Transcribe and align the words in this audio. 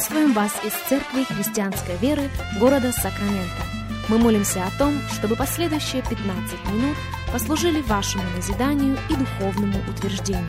Приветствуем 0.00 0.32
вас 0.32 0.52
из 0.64 0.72
Церкви 0.88 1.24
Христианской 1.24 1.94
Веры 1.98 2.30
города 2.58 2.90
Сакраменто. 2.90 3.62
Мы 4.08 4.16
молимся 4.16 4.64
о 4.64 4.78
том, 4.78 4.98
чтобы 5.12 5.36
последующие 5.36 6.00
15 6.00 6.24
минут 6.72 6.96
послужили 7.30 7.82
вашему 7.82 8.24
назиданию 8.34 8.96
и 9.10 9.14
духовному 9.14 9.78
утверждению. 9.90 10.46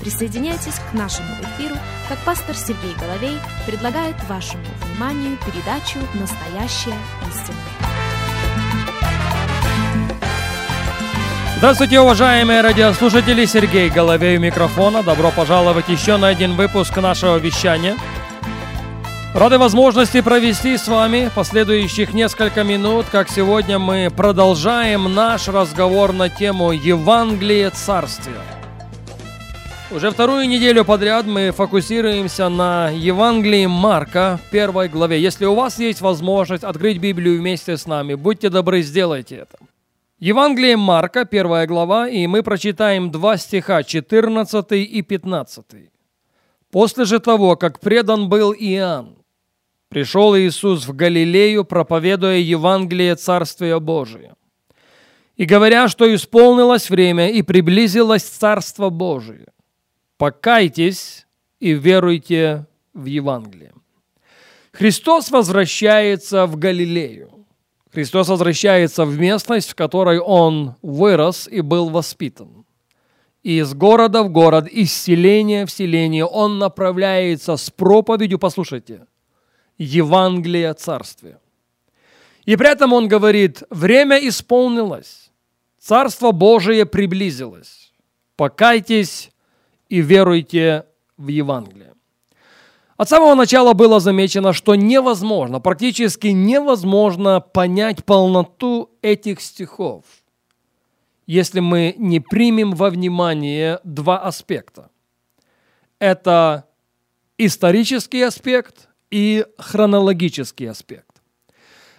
Присоединяйтесь 0.00 0.80
к 0.90 0.94
нашему 0.94 1.28
эфиру, 1.40 1.76
как 2.08 2.18
пастор 2.24 2.56
Сергей 2.56 2.92
Головей 2.98 3.36
предлагает 3.66 4.16
вашему 4.28 4.64
вниманию 4.82 5.38
передачу 5.46 6.00
«Настоящая 6.14 6.98
истина». 7.30 7.56
Здравствуйте, 11.58 12.00
уважаемые 12.00 12.62
радиослушатели! 12.62 13.44
Сергей 13.44 13.90
Головей 13.90 14.38
у 14.38 14.40
микрофона. 14.40 15.04
Добро 15.04 15.30
пожаловать 15.30 15.88
еще 15.88 16.16
на 16.16 16.26
один 16.26 16.56
выпуск 16.56 16.96
нашего 16.96 17.36
вещания– 17.36 17.96
Рады 19.38 19.56
возможности 19.56 20.20
провести 20.20 20.76
с 20.76 20.88
вами 20.88 21.30
последующих 21.32 22.12
несколько 22.12 22.64
минут, 22.64 23.06
как 23.06 23.28
сегодня 23.30 23.78
мы 23.78 24.10
продолжаем 24.10 25.14
наш 25.14 25.46
разговор 25.46 26.12
на 26.12 26.28
тему 26.28 26.72
Евангелие 26.72 27.70
Царствия. 27.70 28.40
Уже 29.92 30.10
вторую 30.10 30.48
неделю 30.48 30.84
подряд 30.84 31.24
мы 31.26 31.52
фокусируемся 31.52 32.48
на 32.48 32.88
Евангелии 32.88 33.66
Марка, 33.66 34.40
первой 34.50 34.88
главе. 34.88 35.22
Если 35.22 35.44
у 35.44 35.54
вас 35.54 35.78
есть 35.78 36.00
возможность 36.00 36.64
открыть 36.64 36.98
Библию 36.98 37.38
вместе 37.38 37.76
с 37.76 37.86
нами, 37.86 38.14
будьте 38.14 38.50
добры, 38.50 38.82
сделайте 38.82 39.36
это. 39.36 39.56
Евангелие 40.18 40.76
Марка, 40.76 41.24
первая 41.24 41.68
глава, 41.68 42.08
и 42.08 42.26
мы 42.26 42.42
прочитаем 42.42 43.12
два 43.12 43.36
стиха, 43.36 43.84
14 43.84 44.72
и 44.72 45.00
15. 45.00 45.64
«После 46.72 47.04
же 47.04 47.20
того, 47.20 47.54
как 47.54 47.78
предан 47.78 48.28
был 48.28 48.52
Иоанн, 48.52 49.17
пришел 49.88 50.36
Иисус 50.36 50.86
в 50.86 50.94
Галилею, 50.94 51.64
проповедуя 51.64 52.36
Евангелие 52.36 53.16
Царствия 53.16 53.78
Божия. 53.78 54.34
И 55.36 55.44
говоря, 55.44 55.88
что 55.88 56.12
исполнилось 56.14 56.90
время 56.90 57.30
и 57.30 57.42
приблизилось 57.42 58.24
Царство 58.24 58.90
Божие, 58.90 59.46
покайтесь 60.16 61.26
и 61.60 61.72
веруйте 61.72 62.66
в 62.92 63.04
Евангелие. 63.04 63.72
Христос 64.72 65.30
возвращается 65.30 66.46
в 66.46 66.56
Галилею. 66.56 67.46
Христос 67.92 68.28
возвращается 68.28 69.04
в 69.04 69.18
местность, 69.18 69.70
в 69.70 69.74
которой 69.74 70.18
Он 70.18 70.74
вырос 70.82 71.48
и 71.48 71.62
был 71.62 71.88
воспитан. 71.88 72.64
И 73.42 73.58
из 73.58 73.72
города 73.72 74.24
в 74.24 74.30
город, 74.30 74.66
из 74.66 74.92
селения 74.92 75.64
в 75.64 75.70
селение 75.70 76.24
Он 76.24 76.58
направляется 76.58 77.56
с 77.56 77.70
проповедью, 77.70 78.38
послушайте– 78.38 79.06
Евангелия 79.78 80.74
Царствия. 80.74 81.40
И 82.44 82.56
при 82.56 82.70
этом 82.70 82.92
он 82.92 83.08
говорит, 83.08 83.62
время 83.70 84.16
исполнилось, 84.16 85.30
Царство 85.78 86.32
Божие 86.32 86.84
приблизилось. 86.84 87.92
Покайтесь 88.36 89.30
и 89.88 90.00
веруйте 90.00 90.86
в 91.16 91.28
Евангелие. 91.28 91.94
От 92.96 93.08
самого 93.08 93.34
начала 93.34 93.74
было 93.74 94.00
замечено, 94.00 94.52
что 94.52 94.74
невозможно, 94.74 95.60
практически 95.60 96.28
невозможно 96.28 97.40
понять 97.40 98.04
полноту 98.04 98.90
этих 99.02 99.40
стихов, 99.40 100.04
если 101.26 101.60
мы 101.60 101.94
не 101.96 102.18
примем 102.18 102.72
во 102.72 102.90
внимание 102.90 103.78
два 103.84 104.18
аспекта. 104.18 104.90
Это 106.00 106.66
исторический 107.38 108.22
аспект 108.22 108.87
и 109.10 109.44
хронологический 109.58 110.66
аспект. 110.66 111.22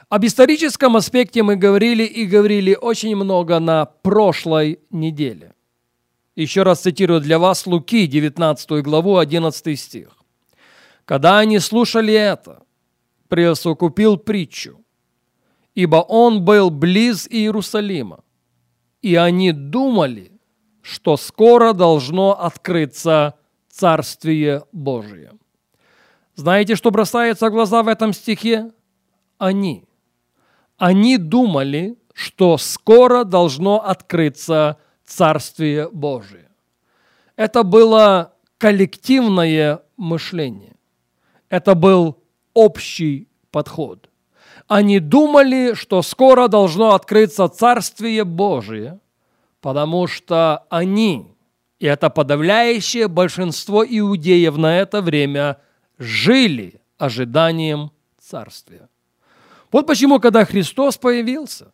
Об 0.09 0.25
историческом 0.25 0.95
аспекте 0.95 1.43
мы 1.43 1.55
говорили 1.55 2.03
и 2.03 2.25
говорили 2.25 2.75
очень 2.79 3.15
много 3.15 3.59
на 3.59 3.85
прошлой 3.85 4.79
неделе. 4.89 5.53
Еще 6.35 6.63
раз 6.63 6.81
цитирую 6.81 7.21
для 7.21 7.37
вас 7.37 7.67
Луки, 7.67 8.07
19 8.07 8.83
главу, 8.83 9.17
11 9.17 9.79
стих. 9.79 10.09
«Когда 11.05 11.39
они 11.39 11.59
слушали 11.59 12.13
это, 12.13 12.63
присукупил 13.27 14.17
притчу, 14.17 14.83
ибо 15.75 15.97
он 15.97 16.43
был 16.43 16.71
близ 16.71 17.27
Иерусалима, 17.29 18.23
и 19.01 19.15
они 19.15 19.51
думали, 19.51 20.31
что 20.81 21.17
скоро 21.17 21.73
должно 21.73 22.31
открыться 22.31 23.35
Царствие 23.69 24.63
Божие. 24.71 25.31
Знаете, 26.39 26.77
что 26.77 26.89
бросается 26.89 27.50
в 27.50 27.51
глаза 27.51 27.83
в 27.83 27.89
этом 27.89 28.13
стихе? 28.13 28.72
Они. 29.39 29.83
Они 30.77 31.17
думали, 31.17 31.97
что 32.13 32.57
скоро 32.57 33.25
должно 33.25 33.83
открыться 33.85 34.77
Царствие 35.05 35.89
Божие. 35.89 36.50
Это 37.35 37.63
было 37.63 38.35
коллективное 38.57 39.81
мышление. 39.97 40.77
Это 41.50 41.75
был 41.75 42.23
общий 42.53 43.27
подход. 43.51 44.09
Они 44.69 45.00
думали, 45.01 45.73
что 45.73 46.01
скоро 46.01 46.47
должно 46.47 46.94
открыться 46.94 47.50
Царствие 47.50 48.23
Божие, 48.23 49.01
потому 49.59 50.07
что 50.07 50.63
они, 50.69 51.35
и 51.79 51.85
это 51.85 52.09
подавляющее 52.09 53.09
большинство 53.09 53.83
иудеев 53.85 54.56
на 54.56 54.77
это 54.79 55.01
время– 55.01 55.57
жили 55.99 56.81
ожиданием 56.97 57.91
Царствия. 58.19 58.89
Вот 59.71 59.85
почему, 59.85 60.19
когда 60.19 60.45
Христос 60.45 60.97
появился, 60.97 61.71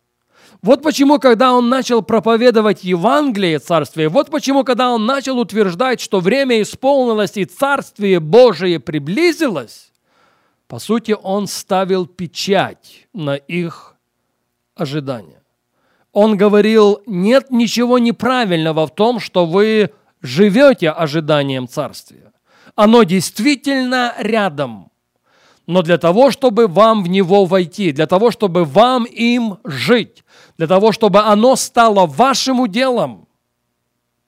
вот 0.62 0.82
почему, 0.82 1.18
когда 1.18 1.54
Он 1.54 1.68
начал 1.68 2.02
проповедовать 2.02 2.84
Евангелие 2.84 3.58
Царствия, 3.58 4.08
вот 4.08 4.30
почему, 4.30 4.64
когда 4.64 4.90
Он 4.90 5.06
начал 5.06 5.38
утверждать, 5.38 6.00
что 6.00 6.20
время 6.20 6.60
исполнилось 6.60 7.36
и 7.36 7.44
Царствие 7.44 8.20
Божие 8.20 8.80
приблизилось, 8.80 9.92
по 10.68 10.78
сути, 10.78 11.16
Он 11.22 11.46
ставил 11.46 12.06
печать 12.06 13.06
на 13.12 13.36
их 13.36 13.94
ожидания. 14.74 15.42
Он 16.12 16.36
говорил, 16.36 17.02
нет 17.06 17.50
ничего 17.50 17.98
неправильного 17.98 18.86
в 18.86 18.94
том, 18.94 19.20
что 19.20 19.46
вы 19.46 19.90
живете 20.22 20.90
ожиданием 20.90 21.68
Царствия. 21.68 22.32
Оно 22.76 23.02
действительно 23.02 24.14
рядом. 24.18 24.92
Но 25.66 25.82
для 25.82 25.98
того, 25.98 26.30
чтобы 26.30 26.68
вам 26.68 27.02
в 27.02 27.08
него 27.08 27.44
войти, 27.46 27.90
для 27.90 28.06
того, 28.06 28.30
чтобы 28.30 28.64
вам 28.64 29.04
им 29.04 29.58
жить, 29.64 30.22
для 30.58 30.68
того, 30.68 30.92
чтобы 30.92 31.20
оно 31.20 31.56
стало 31.56 32.06
вашим 32.06 32.60
уделом, 32.60 33.26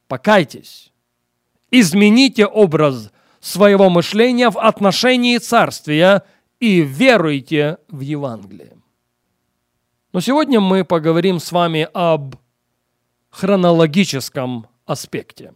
покайтесь, 0.09 0.93
измените 1.71 2.47
образ 2.47 3.13
своего 3.39 3.89
мышления 3.91 4.51
в 4.51 4.59
отношении 4.59 5.39
царствия 5.39 6.25
и 6.59 6.81
веруйте 6.81 7.77
в 7.89 8.01
Евангелие. 8.01 8.77
Но 10.13 10.21
сегодня 10.21 10.59
мы 10.59 10.85
поговорим 10.85 11.39
с 11.39 11.53
вами 11.53 11.87
об 11.93 12.35
хронологическом 13.31 14.67
аспекте. 14.87 15.53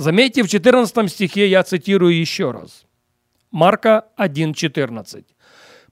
Заметьте, 0.00 0.42
в 0.42 0.48
14 0.48 1.10
стихе 1.10 1.46
я 1.46 1.62
цитирую 1.62 2.18
еще 2.18 2.52
раз. 2.52 2.86
Марка 3.50 4.06
1.14. 4.16 5.26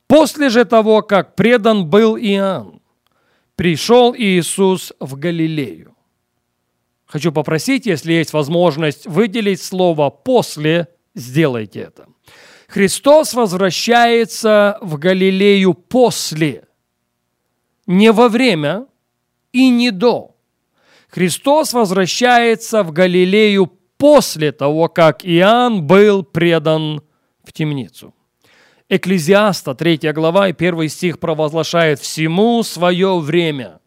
«После 0.06 0.48
же 0.48 0.64
того, 0.64 1.02
как 1.02 1.34
предан 1.34 1.84
был 1.84 2.16
Иоанн, 2.16 2.80
пришел 3.54 4.14
Иисус 4.16 4.94
в 4.98 5.18
Галилею». 5.18 5.94
Хочу 7.04 7.32
попросить, 7.32 7.84
если 7.84 8.14
есть 8.14 8.32
возможность, 8.32 9.06
выделить 9.06 9.60
слово 9.60 10.08
«после», 10.08 10.88
сделайте 11.14 11.80
это. 11.80 12.06
Христос 12.66 13.34
возвращается 13.34 14.78
в 14.80 14.96
Галилею 14.96 15.74
после, 15.74 16.66
не 17.86 18.10
во 18.12 18.30
время 18.30 18.86
и 19.52 19.68
не 19.68 19.90
до. 19.90 20.34
Христос 21.10 21.74
возвращается 21.74 22.82
в 22.82 22.92
Галилею 22.92 23.77
после 23.98 24.52
того, 24.52 24.88
как 24.88 25.24
Иоанн 25.24 25.86
был 25.86 26.22
предан 26.22 27.02
в 27.44 27.52
темницу. 27.52 28.14
Экклезиаста, 28.88 29.74
3 29.74 30.12
глава 30.12 30.48
и 30.48 30.52
1 30.52 30.88
стих 30.88 31.18
провозглашает 31.18 31.98
«всему 31.98 32.62
свое 32.62 33.18
время, 33.18 33.80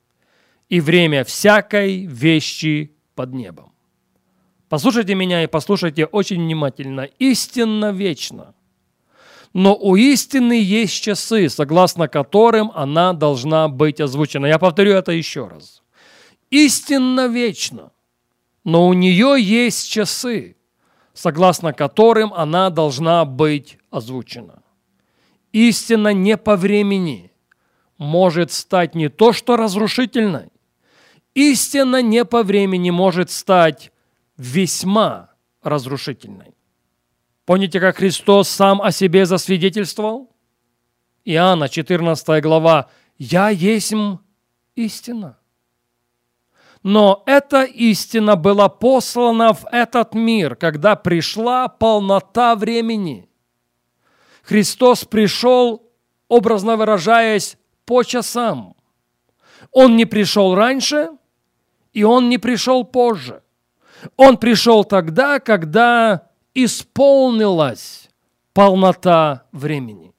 и 0.70 0.80
время 0.80 1.24
всякой 1.24 2.06
вещи 2.06 2.92
под 3.16 3.34
небом». 3.34 3.72
Послушайте 4.70 5.16
меня 5.16 5.44
и 5.44 5.48
послушайте 5.48 6.06
очень 6.06 6.42
внимательно. 6.44 7.02
Истинно 7.20 7.92
вечно. 7.92 8.54
Но 9.54 9.76
у 9.76 9.96
истины 9.96 10.62
есть 10.62 11.02
часы, 11.02 11.50
согласно 11.50 12.08
которым 12.08 12.72
она 12.74 13.12
должна 13.12 13.68
быть 13.68 14.00
озвучена. 14.00 14.46
Я 14.46 14.60
повторю 14.60 14.94
это 14.94 15.12
еще 15.12 15.48
раз. 15.48 15.82
Истинно 16.52 17.28
вечно– 17.28 17.92
но 18.64 18.88
у 18.88 18.94
нее 18.94 19.36
есть 19.40 19.90
часы, 19.90 20.56
согласно 21.14 21.74
которым 21.74 22.34
она 22.34 22.70
должна 22.70 23.26
быть 23.26 23.78
озвучена. 23.90 24.64
Истина 25.52 26.14
не 26.14 26.38
по 26.38 26.56
времени 26.56 27.32
может 27.98 28.52
стать 28.52 28.96
не 28.96 29.10
то 29.10 29.34
что 29.34 29.58
разрушительной, 29.58 30.50
истина 31.34 32.02
не 32.02 32.26
по 32.26 32.44
времени 32.44 32.90
может 32.90 33.32
стать 33.32 33.92
весьма 34.38 35.32
разрушительной. 35.62 36.56
Помните, 37.46 37.80
как 37.80 37.98
Христос 37.98 38.50
сам 38.50 38.82
о 38.82 38.92
себе 38.92 39.26
засвидетельствовал? 39.26 40.32
Иоанна, 41.26 41.70
14 41.70 42.42
глава. 42.42 42.90
«Я 43.18 43.50
есть 43.50 43.94
истина». 44.76 45.38
Но 46.84 47.22
эта 47.28 47.64
истина 47.64 48.36
была 48.36 48.68
послана 48.68 49.54
в 49.54 49.66
этот 49.72 50.16
мир, 50.16 50.56
когда 50.56 50.96
пришла 50.96 51.68
полнота 51.68 52.56
времени. 52.56 53.30
Христос 54.44 55.06
пришел, 55.06 55.84
образно 56.28 56.78
выражаясь, 56.78 57.58
по 57.86 58.04
часам. 58.04 58.76
Он 59.72 59.96
не 59.96 60.06
пришел 60.06 60.56
раньше, 60.56 61.10
и 61.94 62.04
он 62.04 62.30
не 62.30 62.40
пришел 62.40 62.84
позже. 62.84 63.44
Он 64.18 64.38
пришел 64.38 64.84
тогда, 64.84 65.40
когда 65.40 66.30
исполнилась 66.56 68.10
полнота 68.54 69.46
времени. 69.52 70.14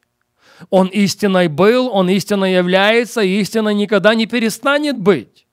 Он 0.71 0.87
истиной 0.87 1.49
был, 1.49 1.89
он 1.93 2.09
истинно 2.09 2.45
является, 2.45 3.21
и 3.21 3.41
истина 3.41 3.71
никогда 3.71 4.15
не 4.15 4.27
перестанет 4.27 4.97
быть. 4.97 5.47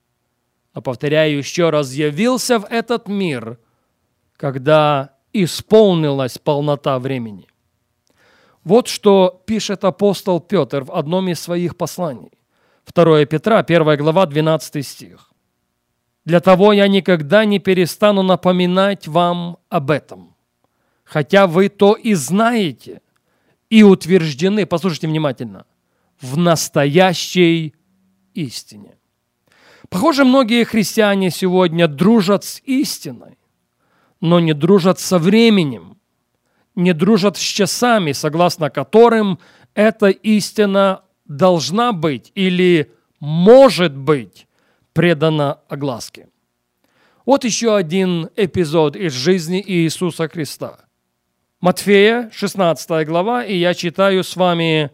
А 0.74 0.82
повторяю 0.82 1.38
еще 1.38 1.70
раз, 1.70 1.94
явился 1.94 2.60
в 2.60 2.66
этот 2.66 3.08
мир, 3.08 3.60
когда 4.38 5.16
исполнилась 5.34 6.38
полнота 6.38 7.00
времени. 7.00 7.48
Вот 8.64 8.88
что 8.88 9.42
пишет 9.46 9.84
апостол 9.84 10.40
Петр 10.40 10.84
в 10.84 10.92
одном 10.92 11.30
из 11.30 11.40
своих 11.40 11.76
посланий. 11.76 12.32
2 12.94 13.26
Петра, 13.26 13.60
1 13.60 13.98
глава, 13.98 14.26
12 14.26 14.86
стих. 14.86 15.32
«Для 16.26 16.40
того 16.40 16.74
я 16.74 16.88
никогда 16.88 17.46
не 17.46 17.60
перестану 17.60 18.22
напоминать 18.24 19.08
вам 19.08 19.58
об 19.70 19.90
этом, 19.90 20.36
хотя 21.04 21.48
вы 21.48 21.70
то 21.70 21.94
и 21.94 22.14
знаете, 22.14 23.02
и 23.70 23.84
утверждены, 23.84 24.66
послушайте 24.66 25.08
внимательно, 25.08 25.66
в 26.22 26.38
настоящей 26.38 27.74
истине». 28.34 28.99
Похоже, 29.88 30.26
многие 30.26 30.66
христиане 30.66 31.32
сегодня 31.32 31.88
дружат 31.88 32.44
с 32.44 32.62
истиной, 32.66 33.38
но 34.20 34.40
не 34.40 34.54
дружат 34.54 35.00
со 35.00 35.18
временем, 35.18 35.98
не 36.76 36.94
дружат 36.94 37.38
с 37.38 37.42
часами, 37.42 38.12
согласно 38.12 38.70
которым 38.70 39.40
эта 39.74 40.10
истина 40.10 41.04
должна 41.26 41.94
быть 41.94 42.32
или 42.36 42.92
может 43.20 43.96
быть 43.96 44.48
предана 44.94 45.60
огласке. 45.70 46.28
Вот 47.26 47.44
еще 47.46 47.76
один 47.76 48.30
эпизод 48.36 48.96
из 48.96 49.14
жизни 49.14 49.64
Иисуса 49.66 50.28
Христа. 50.28 50.80
Матфея, 51.62 52.30
16 52.34 53.08
глава, 53.08 53.44
и 53.46 53.56
я 53.56 53.74
читаю 53.74 54.24
с 54.24 54.36
вами 54.36 54.92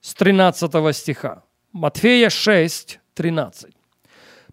с 0.00 0.14
13 0.14 0.94
стиха. 0.94 1.44
Матфея 1.72 2.28
6, 2.28 3.00
13. 3.14 3.73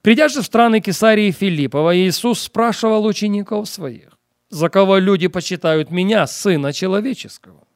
Придя 0.01 0.30
же 0.30 0.42
в 0.42 0.45
страны 0.45 0.81
Кесарии 0.81 1.31
Филиппова, 1.31 1.95
Иисус 1.95 2.42
спрашивал 2.42 3.06
учеников 3.06 3.69
своих, 3.69 4.18
«За 4.50 4.69
кого 4.69 4.98
люди 4.98 5.27
почитают 5.27 5.92
меня, 5.92 6.27
Сына 6.27 6.74
Человеческого?» 6.74 7.68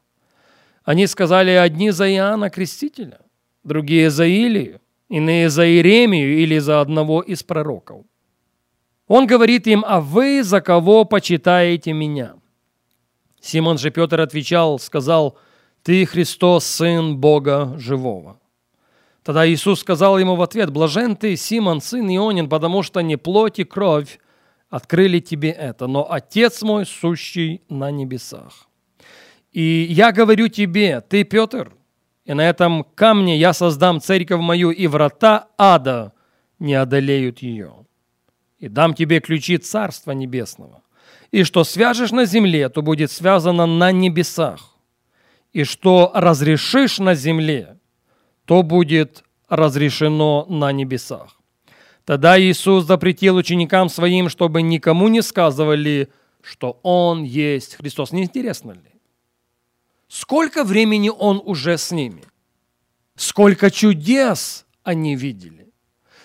Они 0.84 1.08
сказали, 1.08 1.52
одни 1.52 1.92
за 1.92 2.12
Иоанна 2.12 2.50
Крестителя, 2.50 3.20
другие 3.64 4.10
за 4.10 4.26
Илию, 4.26 4.82
иные 5.10 5.50
за 5.50 5.68
Иеремию 5.68 6.38
или 6.38 6.60
за 6.60 6.82
одного 6.82 7.22
из 7.22 7.44
пророков. 7.44 8.06
Он 9.08 9.28
говорит 9.28 9.68
им, 9.68 9.84
а 9.88 10.00
вы 10.00 10.44
за 10.44 10.62
кого 10.62 11.06
почитаете 11.06 11.94
меня? 11.94 12.36
Симон 13.40 13.78
же 13.78 13.92
Петр 13.92 14.20
отвечал, 14.22 14.80
сказал, 14.80 15.38
ты 15.84 16.06
Христос, 16.06 16.66
Сын 16.66 17.18
Бога 17.18 17.76
Живого. 17.78 18.40
Тогда 19.26 19.50
Иисус 19.50 19.80
сказал 19.80 20.20
ему 20.20 20.36
в 20.36 20.44
ответ, 20.44 20.70
блажен 20.70 21.16
ты, 21.16 21.36
Симон, 21.36 21.82
сын 21.82 22.08
Ионин, 22.08 22.48
потому 22.48 22.84
что 22.84 23.02
не 23.02 23.18
плоть 23.18 23.58
и 23.58 23.64
кровь 23.64 24.20
открыли 24.70 25.20
тебе 25.20 25.50
это, 25.50 25.88
но 25.88 26.06
Отец 26.12 26.62
мой, 26.62 26.86
сущий 26.86 27.64
на 27.68 27.90
небесах. 27.90 28.68
И 29.52 29.88
я 29.90 30.12
говорю 30.12 30.48
тебе, 30.48 31.02
ты, 31.02 31.24
Петр, 31.24 31.74
и 32.24 32.36
на 32.36 32.48
этом 32.48 32.84
камне 32.84 33.36
я 33.36 33.54
создам 33.54 34.00
церковь 34.00 34.42
мою, 34.42 34.70
и 34.70 34.86
врата 34.86 35.48
ада 35.58 36.14
не 36.60 36.76
одолеют 36.76 37.40
ее. 37.40 37.74
И 38.60 38.68
дам 38.68 38.94
тебе 38.94 39.22
ключи 39.22 39.58
Царства 39.58 40.12
Небесного. 40.12 40.84
И 41.32 41.44
что 41.44 41.64
свяжешь 41.64 42.12
на 42.12 42.26
земле, 42.26 42.70
то 42.70 42.84
будет 42.84 43.12
связано 43.12 43.66
на 43.66 43.92
небесах. 43.92 44.76
И 45.52 45.64
что 45.64 46.12
разрешишь 46.14 47.00
на 47.00 47.16
земле, 47.16 47.75
то 48.46 48.64
будет 48.64 49.24
разрешено 49.50 50.46
на 50.50 50.72
небесах. 50.72 51.40
Тогда 52.06 52.40
Иисус 52.40 52.86
запретил 52.86 53.36
ученикам 53.36 53.90
своим, 53.90 54.30
чтобы 54.30 54.62
никому 54.62 55.08
не 55.08 55.22
сказывали, 55.22 56.10
что 56.42 56.80
Он 56.84 57.24
есть 57.24 57.76
Христос. 57.76 58.12
Не 58.12 58.24
интересно 58.24 58.72
ли? 58.72 58.96
Сколько 60.08 60.64
времени 60.64 61.10
он 61.10 61.42
уже 61.44 61.78
с 61.78 61.92
ними? 61.92 62.24
Сколько 63.16 63.72
чудес 63.72 64.66
они 64.84 65.16
видели? 65.16 65.74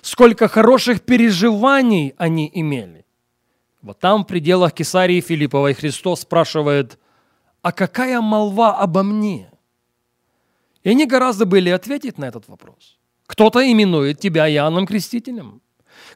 Сколько 0.03 0.49
хороших 0.49 1.03
переживаний 1.03 2.15
они 2.19 2.51
имели? 2.53 3.07
Вот 3.83 3.99
там, 3.99 4.25
в 4.25 4.27
пределах 4.27 4.75
Кесарии 4.75 5.21
Филипповой, 5.21 5.75
Христос 5.75 6.21
спрашивает, 6.21 6.99
а 7.63 7.73
какая 7.73 8.21
молва 8.21 8.79
обо 8.79 9.03
мне? 9.03 9.50
И 10.83 10.91
они 10.91 11.07
гораздо 11.07 11.47
были 11.47 11.71
ответить 11.71 12.19
на 12.19 12.27
этот 12.27 12.49
вопрос. 12.49 12.99
Кто-то 13.27 13.61
именует 13.61 14.19
тебя 14.19 14.51
Иоанном 14.51 14.87
Крестителем, 14.87 15.63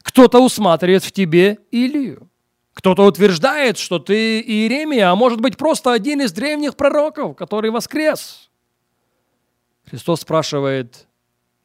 кто-то 0.01 0.39
усматривает 0.39 1.03
в 1.03 1.11
тебе 1.11 1.59
Илию, 1.71 2.29
кто-то 2.73 3.05
утверждает, 3.05 3.77
что 3.77 3.99
ты 3.99 4.41
Иеремия, 4.41 5.09
а 5.09 5.15
может 5.15 5.39
быть 5.39 5.57
просто 5.57 5.93
один 5.93 6.21
из 6.21 6.33
древних 6.33 6.75
пророков, 6.75 7.35
который 7.37 7.71
воскрес. 7.71 8.49
Христос 9.85 10.21
спрашивает, 10.21 11.07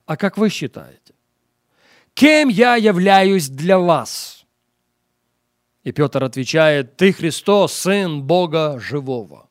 а 0.06 0.16
как 0.16 0.38
вы 0.38 0.50
считаете? 0.50 1.14
Кем 2.14 2.48
я 2.48 2.76
являюсь 2.76 3.48
для 3.48 3.78
вас? 3.78 4.44
И 5.82 5.92
Петр 5.92 6.22
отвечает, 6.22 6.96
ты 6.96 7.12
Христос, 7.12 7.72
Сын 7.72 8.22
Бога 8.22 8.78
Живого. 8.78 9.49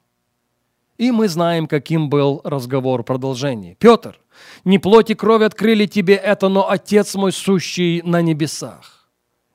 И 0.99 1.11
мы 1.11 1.29
знаем, 1.29 1.67
каким 1.67 2.09
был 2.09 2.41
разговор 2.43 3.01
в 3.01 3.05
продолжении. 3.05 3.77
Петр, 3.79 4.19
не 4.65 4.79
плоть 4.79 5.09
и 5.09 5.15
кровь 5.15 5.43
открыли 5.43 5.85
тебе 5.85 6.15
это, 6.15 6.49
но 6.49 6.69
Отец 6.69 7.15
мой 7.15 7.31
сущий 7.31 8.01
на 8.01 8.21
небесах. 8.21 9.09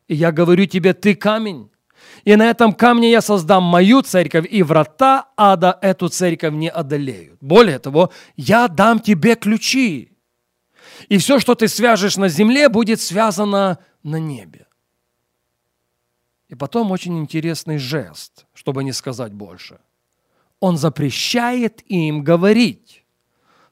И 0.08 0.14
я 0.14 0.32
говорю 0.32 0.64
тебе, 0.64 0.94
ты 0.94 1.14
камень, 1.14 1.68
и 2.24 2.34
на 2.36 2.48
этом 2.48 2.72
камне 2.72 3.10
я 3.10 3.20
создам 3.20 3.62
мою 3.62 4.00
церковь, 4.00 4.46
и 4.50 4.62
врата 4.62 5.28
ада 5.36 5.78
эту 5.82 6.08
церковь 6.08 6.54
не 6.54 6.70
одолеют. 6.70 7.36
Более 7.42 7.78
того, 7.78 8.10
я 8.36 8.66
дам 8.68 8.98
тебе 8.98 9.36
ключи. 9.36 10.16
И 11.10 11.18
все, 11.18 11.38
что 11.40 11.54
ты 11.54 11.68
свяжешь 11.68 12.16
на 12.16 12.28
земле, 12.28 12.70
будет 12.70 13.02
связано 13.02 13.78
на 14.02 14.16
небе. 14.16 14.66
И 16.48 16.54
потом 16.54 16.90
очень 16.90 17.18
интересный 17.18 17.76
жест, 17.76 18.46
чтобы 18.54 18.82
не 18.82 18.92
сказать 18.92 19.34
больше. 19.34 19.78
Он 20.64 20.78
запрещает 20.78 21.82
им 21.88 22.24
говорить, 22.24 23.04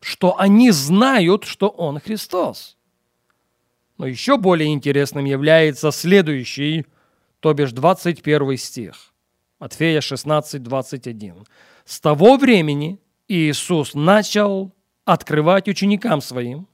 что 0.01 0.39
они 0.39 0.71
знают, 0.73 1.45
что 1.45 1.69
Он 1.69 1.99
Христос. 1.99 2.77
Но 3.97 4.07
еще 4.07 4.37
более 4.37 4.75
интересным 4.75 5.25
является 5.25 5.91
следующий 5.91 6.85
то 7.41 7.55
бишь 7.55 7.73
21 7.73 8.59
стих. 8.59 9.15
Матфея 9.59 10.03
16, 10.03 10.63
21. 10.63 11.47
«С 11.87 11.99
того 11.99 12.37
времени 12.37 13.01
Иисус 13.27 13.95
начал 13.95 14.75
открывать 15.07 15.69
ученикам 15.69 16.21
своим, 16.21 16.69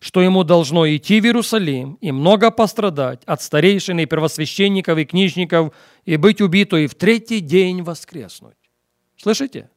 что 0.00 0.20
ему 0.20 0.42
должно 0.42 0.84
идти 0.88 1.20
в 1.20 1.26
Иерусалим 1.26 1.94
и 2.00 2.10
много 2.10 2.50
пострадать 2.50 3.22
от 3.24 3.40
старейшин 3.40 4.00
и 4.00 4.06
первосвященников 4.06 4.98
и 4.98 5.04
книжников 5.04 5.72
и 6.04 6.16
быть 6.16 6.40
убиту 6.40 6.76
и 6.76 6.88
в 6.88 6.96
третий 6.96 7.38
день 7.38 7.82
воскреснуть. 7.82 8.59
Слышите? 9.20 9.70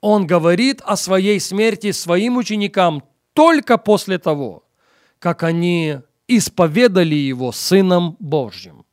Он 0.00 0.26
говорит 0.26 0.80
о 0.84 0.96
своей 0.96 1.38
смерти 1.40 1.92
своим 1.92 2.36
ученикам 2.36 3.02
только 3.34 3.78
после 3.78 4.18
того, 4.18 4.64
как 5.18 5.42
они 5.42 5.98
исповедали 6.26 7.14
его 7.14 7.52
Сыном 7.52 8.16
Божьим. 8.18 8.84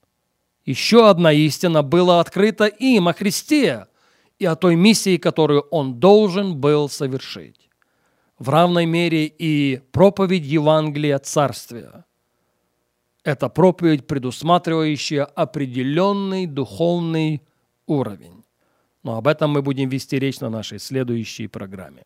Еще 0.65 1.09
одна 1.09 1.31
истина 1.31 1.81
была 1.81 2.19
открыта 2.19 2.65
им 2.65 3.07
о 3.07 3.13
Христе, 3.13 3.88
и 4.39 4.45
о 4.45 4.55
той 4.55 4.75
миссии, 4.75 5.17
которую 5.17 5.62
он 5.69 6.00
должен 6.00 6.55
был 6.57 6.89
совершить. 6.89 7.69
В 8.38 8.50
равной 8.50 8.86
мере 8.86 9.25
и 9.25 9.81
проповедь 9.91 10.45
Евангелия 10.45 11.19
Царствия. 11.19 12.05
Это 13.24 13.50
проповедь, 13.50 14.07
предусматривающая 14.07 15.25
определенный 15.25 16.45
духовный 16.45 17.41
уровень. 17.86 18.38
Но 19.10 19.18
об 19.18 19.25
этом 19.25 19.50
мы 19.50 19.63
будем 19.63 19.89
вести 19.89 20.20
речь 20.20 20.39
на 20.39 20.51
нашей 20.51 20.78
следующей 20.78 21.48
программе. 21.48 22.04